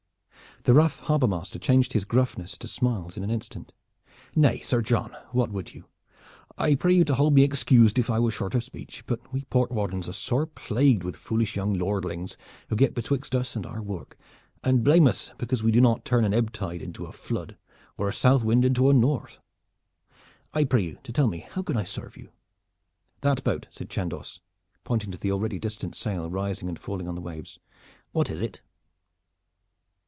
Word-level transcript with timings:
The 0.63 0.75
rough 0.75 0.99
harbor 0.99 1.25
master 1.25 1.57
changed 1.57 1.93
his 1.93 2.05
gruffness 2.05 2.55
to 2.59 2.67
smiles 2.67 3.17
in 3.17 3.23
an 3.23 3.31
instant. 3.31 3.71
"Nay, 4.35 4.59
Sir 4.59 4.83
John, 4.83 5.09
what 5.31 5.49
would 5.49 5.73
you? 5.73 5.85
I 6.55 6.75
pray 6.75 6.93
you 6.93 7.03
to 7.05 7.15
hold 7.15 7.33
me 7.33 7.41
excused 7.41 7.97
if 7.97 8.11
I 8.11 8.19
was 8.19 8.35
short 8.35 8.53
of 8.53 8.63
speech, 8.63 9.03
but 9.07 9.33
we 9.33 9.43
port 9.45 9.71
wardens 9.71 10.07
are 10.07 10.13
sore 10.13 10.45
plagued 10.45 11.01
with 11.03 11.15
foolish 11.15 11.55
young 11.55 11.73
lordlings, 11.73 12.37
who 12.69 12.75
get 12.75 12.93
betwixt 12.93 13.33
us 13.33 13.55
and 13.55 13.65
our 13.65 13.81
work 13.81 14.19
and 14.63 14.83
blame 14.83 15.07
us 15.07 15.31
because 15.39 15.63
we 15.63 15.71
do 15.71 15.81
not 15.81 16.05
turn 16.05 16.23
an 16.25 16.33
ebb 16.35 16.51
tide 16.53 16.83
into 16.83 17.05
a 17.05 17.11
flood, 17.11 17.57
or 17.97 18.07
a 18.07 18.13
south 18.13 18.43
wind 18.43 18.63
into 18.63 18.87
a 18.87 18.93
north. 18.93 19.39
I 20.53 20.65
pray 20.65 20.81
you 20.83 20.99
to 21.01 21.11
tell 21.11 21.25
me 21.27 21.39
how 21.39 21.61
I 21.61 21.73
can 21.73 21.85
serve 21.87 22.15
you." 22.15 22.29
"That 23.21 23.43
boat!" 23.43 23.65
said 23.71 23.89
Chandos, 23.89 24.41
pointing 24.83 25.09
to 25.09 25.17
the 25.17 25.31
already 25.31 25.57
distant 25.57 25.95
sail 25.95 26.29
rising 26.29 26.69
and 26.69 26.77
falling 26.77 27.07
on 27.07 27.15
the 27.15 27.19
waves. 27.21 27.57
"What 28.11 28.29
is 28.29 28.43
it?" 28.43 28.61